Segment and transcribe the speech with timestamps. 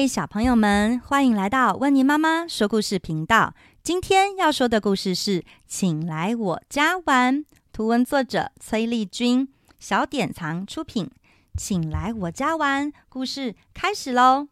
[0.00, 3.52] 嗨，小朋友们，欢迎来到温妮妈妈说故事频道。
[3.82, 7.38] 今天要说的故事是《请来我家玩》，
[7.72, 9.48] 图文作者崔丽君，
[9.80, 11.06] 小典藏出品。
[11.56, 14.46] 《请来我家玩》故事开始喽！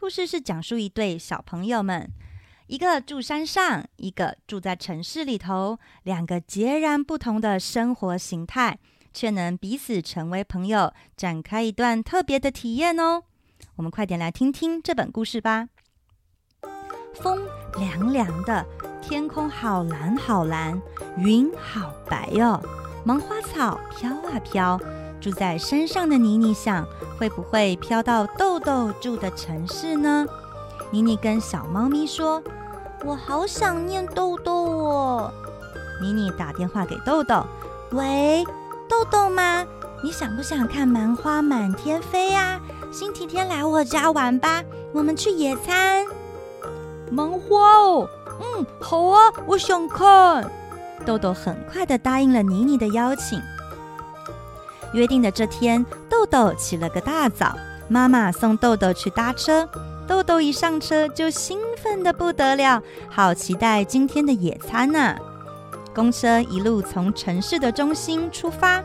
[0.00, 2.10] 故事是讲述一对小朋友们，
[2.66, 8.78] 一个住山上，一个住在城市里头，两个截然不同的生活形态，
[9.12, 13.24] 却能彼此成为朋友，展开一段特别的体验哦。
[13.76, 15.68] 我们快点来听听这本故事吧。
[17.14, 17.40] 风
[17.78, 18.64] 凉凉的，
[19.00, 20.80] 天空好蓝好蓝，
[21.16, 22.60] 云好白哦。
[23.04, 24.78] 芒花草飘啊飘，
[25.20, 26.86] 住在山上的妮妮想，
[27.18, 30.26] 会不会飘到豆豆住的城市呢？
[30.90, 32.42] 妮妮跟小猫咪说
[33.04, 35.32] ：“我好想念豆豆哦。”
[36.02, 37.46] 妮妮打电话给豆豆
[37.92, 38.44] ：“喂，
[38.88, 39.64] 豆豆吗？
[40.02, 42.60] 你想不想看芒花满天飞呀？”
[42.92, 46.06] 星期天来我家玩吧，我们去野餐。
[47.10, 48.08] 萌花哦，
[48.40, 50.50] 嗯，好啊，我想看。
[51.04, 53.40] 豆豆很快地答应了妮妮的邀请。
[54.92, 57.54] 约定的这天，豆豆起了个大早，
[57.88, 59.68] 妈妈送豆豆去搭车。
[60.06, 65.16] 豆豆一上车就兴奋得不得了，好期待今天的野餐呢、
[65.94, 68.82] 公车一路从城市的中心出发，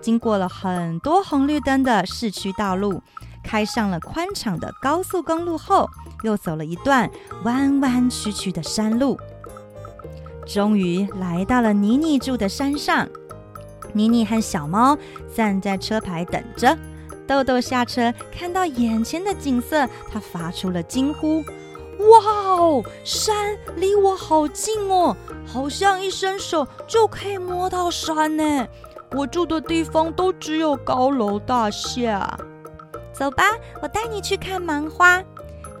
[0.00, 3.02] 经过了很多红绿灯的市区道路。
[3.42, 5.88] 开上了宽敞的高速公路后，
[6.22, 7.10] 又走了一段
[7.44, 9.18] 弯弯曲曲的山路，
[10.46, 13.08] 终于来到了妮妮住的山上。
[13.92, 14.96] 妮妮和小猫
[15.34, 16.76] 站在车牌等着。
[17.26, 21.42] 豆豆下车，看到眼前的景色，他发出了惊呼
[22.10, 22.18] ：“哇
[22.58, 28.66] 哦，山离我好近哦，好像一伸手就可以摸到山呢！
[29.12, 32.38] 我住的地方都只有高楼大厦。”
[33.22, 33.44] 走吧，
[33.80, 35.22] 我带你去看芒花。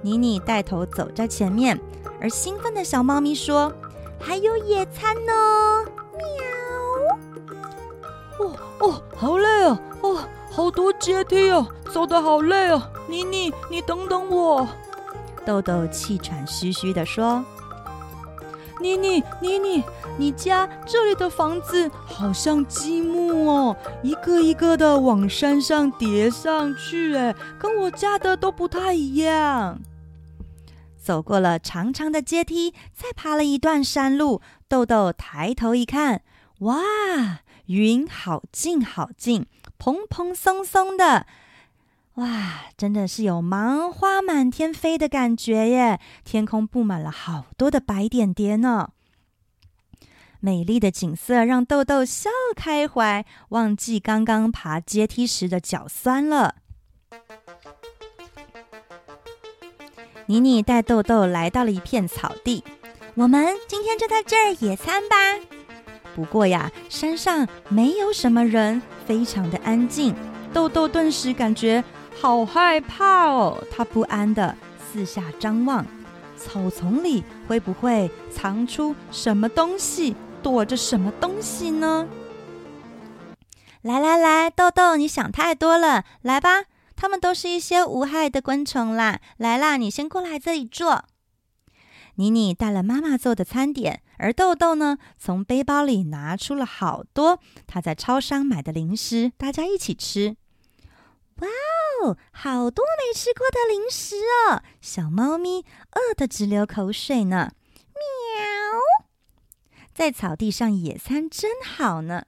[0.00, 1.76] 妮妮带头走在前面，
[2.20, 3.72] 而兴奋的小猫咪说
[4.16, 5.32] ：“还有野餐呢！”
[8.38, 8.46] 喵。
[8.46, 10.18] 哦哦，好累哦，哦，
[10.52, 12.80] 好多阶梯哦，走得好累哦。
[13.08, 14.68] 妮妮，你等等我。
[15.44, 17.44] 豆豆气喘吁吁地说。
[18.82, 19.84] 妮妮，妮妮，
[20.18, 29.80] 你家这里的房子好像积木哦，一个一个的往山上叠上去，哎，跟我家的都不太一样。
[31.00, 36.22] 走过了长长的阶梯，再爬了一段山路，豆豆抬头一看，
[36.60, 36.80] 哇，
[37.66, 39.46] 云好近好近，
[39.78, 41.26] 蓬蓬松松的。
[42.16, 45.98] 哇，真的是有芒花满天飞的感觉耶！
[46.24, 48.90] 天空布满了好多的白点点呢。
[50.38, 56.56] 美丽的景色让豆豆笑开怀，忘记刚刚爬阶梯时的脚酸了。
[60.26, 62.62] 妮妮带豆豆来到了一片草地，
[63.14, 65.16] 我们今天就在这儿野餐吧。
[66.14, 70.14] 不过呀，山上没有什么人，非常的安静。
[70.52, 71.82] 豆豆顿时感觉。
[72.20, 73.62] 好害怕哦！
[73.70, 75.84] 他不安地四下张望，
[76.36, 82.06] 草丛里会不会藏出什么东西，躲着什么东西呢？
[83.82, 89.18] 来来来，豆豆，你想太多了，来吧，它们都是一些无害的昆虫啦。
[89.36, 91.04] 来啦，你先过来这里坐。
[92.16, 100.36] 妮妮带了妈妈做的餐点，而豆豆呢，从背包里拿出了好多他在超商买的零食，大家一起吃。
[101.40, 101.48] 哇
[102.02, 104.16] 哦，好多没吃过的零食
[104.50, 104.60] 哦！
[104.80, 107.52] 小猫咪饿得直流口水呢。
[107.94, 108.42] 喵，
[109.94, 112.24] 在草地上野餐真好呢。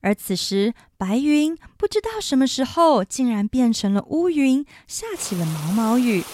[0.00, 6.24] 而此时，白云不知道什么时候竟然变成了乌云，下起了毛毛雨。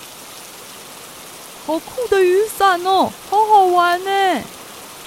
[1.67, 4.45] 好酷的雨伞哦，好好玩呢！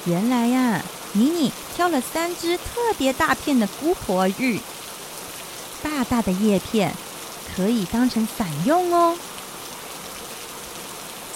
[0.05, 0.83] 原来呀，
[1.13, 4.59] 妮妮挑了三只特别大片的姑婆芋。
[5.81, 6.93] 大大的叶片
[7.55, 9.17] 可以当成伞用哦。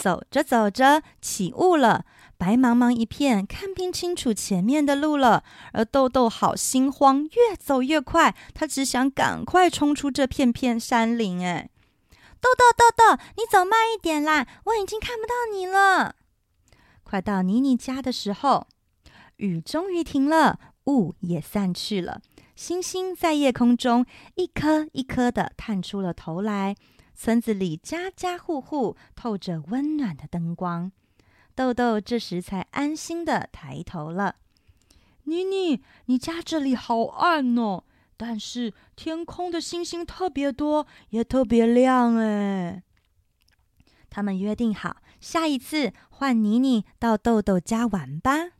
[0.01, 2.05] 走着走着，起雾了，
[2.37, 5.45] 白茫茫一片，看不清楚前面的路了。
[5.71, 11.45] 而豆豆好心慌，越走越快，他只想赶快冲出这片片山林。
[11.45, 11.69] 哎，
[12.41, 16.15] 豆豆豆豆，你走慢一点啦，我已经看不到你了。
[17.03, 18.67] 快到妮妮家的时候，
[19.37, 22.21] 雨终于停了，雾也散去了。
[22.55, 24.05] 星星在夜空中
[24.35, 26.75] 一颗一颗的探出了头来，
[27.15, 30.91] 村子里家家户户透着温暖的灯光。
[31.55, 34.35] 豆豆这时才安心的抬头了。
[35.23, 37.83] 妮妮，你家这里好暗哦，
[38.17, 42.83] 但是天空的星星特别多，也特别亮哎。
[44.09, 48.51] 他们约定好，下一次换妮妮到豆豆家玩吧。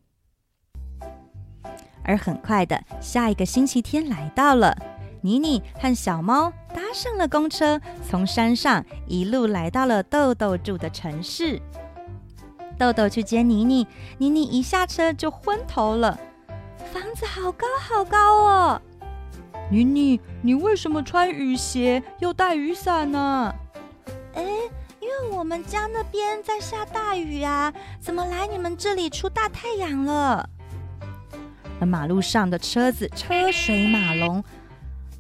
[2.04, 4.78] 而很快的，下一个星期天来到了，
[5.22, 11.62] 妮妮和小猫搭上了公车，从山上一路来到了豆豆住的城市。
[12.78, 16.20] 豆豆去接妮妮，妮妮一下车就昏头了。
[16.92, 18.82] 房子好高好高哦！
[19.70, 23.54] 妮妮，你为什么穿雨鞋又带雨伞呢？
[24.34, 24.44] 哎，
[25.00, 30.50] 因为我们家那边在下大雨啊，怎么来你们这里出大太阳了？
[31.86, 34.44] 马路上的车子车水马龙，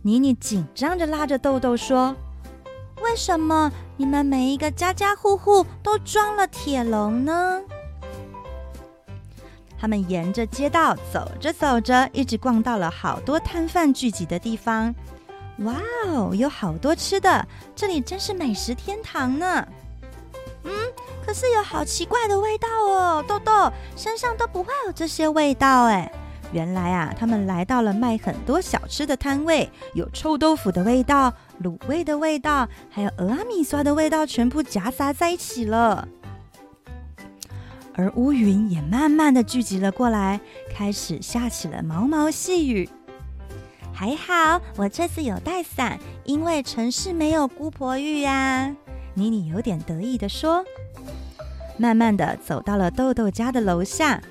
[0.01, 2.15] 妮妮紧张着拉着豆豆说
[3.01, 7.61] ：“为什么你们每一个家家户户都装了铁笼呢？”
[9.79, 14.95] 他们沿着街道走着走着，一直逛到了好多摊贩聚集的地方。
[15.59, 15.75] 哇
[16.07, 17.45] 哦，有好多吃的，
[17.75, 19.67] 这里真是美食天堂呢。
[20.63, 20.71] 嗯，
[21.25, 26.09] 可是有好奇怪的味道哦，豆豆身上都不会有这些味道哎。
[26.53, 31.33] 原来啊，他们来到了卖很多小吃的摊位，有臭豆腐的味道、
[31.63, 36.07] 卤味的味道，还有蚵仔米刷的味道，全部夹杂在一起了。
[37.95, 40.39] 而乌云也慢慢的聚集了过来，
[40.71, 42.87] 开始下起了毛毛细雨。
[43.91, 48.75] 还好，我这次有带伞，因为城市没有姑婆浴呀。
[49.15, 50.63] 妮妮有点得意的说。
[51.77, 54.21] 慢慢的走到了豆豆家的楼下，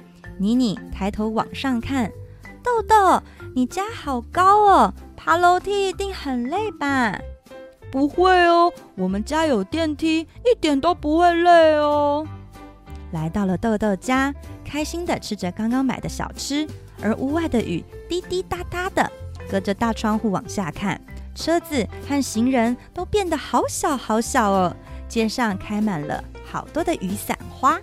[0.42, 2.10] 妮妮抬头往上看，
[2.64, 3.22] 豆豆，
[3.54, 7.16] 你家好高哦，爬楼梯一定很累吧？
[7.92, 12.26] 不会哦，我们家有电梯，一点都不会累哦。
[13.12, 14.34] 来到了豆豆家，
[14.64, 16.66] 开心的吃着刚刚买的小吃，
[17.00, 19.08] 而屋外的雨滴滴答答的。
[19.48, 21.00] 隔着大窗户往下看，
[21.36, 24.76] 车子和行人都变得好小好小哦。
[25.08, 27.78] 街上开满了好多的雨伞花。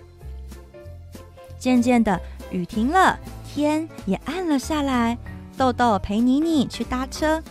[1.58, 2.18] 渐渐的，
[2.50, 5.16] 雨停了，天也暗了下来。
[5.56, 7.42] 豆豆陪妮妮去搭车，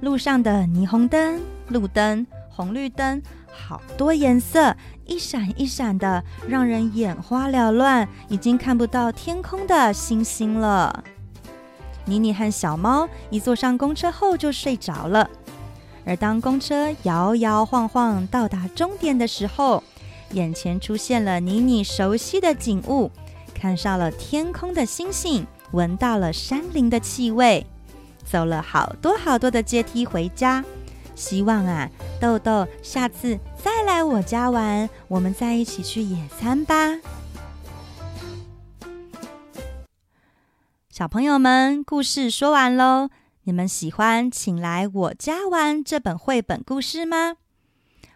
[0.00, 4.74] 路上的霓虹灯、路灯、红绿灯，好多颜色，
[5.04, 11.04] 一闪一闪的，让人眼花缭乱，已经看不到天空的星星了。
[12.06, 15.28] 妮妮和小猫一坐上公车后就睡着了，
[16.06, 19.84] 而当公车摇摇晃晃到达终点的时候，
[20.32, 23.10] 眼前出现了妮妮熟悉的景物，
[23.60, 27.66] 看上了天空的星星，闻到了山林的气味，
[28.24, 30.64] 走了好多好多的阶梯回家。
[31.14, 36.74] 希望啊，豆豆下次再来我家玩，我们再一起去野餐吧。
[40.88, 43.10] 小朋友们，故事说完喽。
[43.42, 47.36] 你们喜欢《请来我家玩》这本绘本故事吗？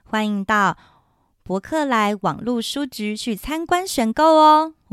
[0.05, 0.79] 欢迎到
[1.43, 4.73] 博客来网络书局去参观选购哦。